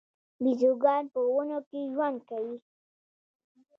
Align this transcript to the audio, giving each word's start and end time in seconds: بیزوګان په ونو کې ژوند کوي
بیزوګان 0.43 1.03
په 1.13 1.19
ونو 1.33 1.59
کې 1.69 1.79
ژوند 1.93 2.19
کوي 2.29 2.57